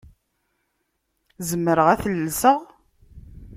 Zemreɣ 1.49 1.87
ad 1.89 1.99
t-llseɣ? 2.03 2.59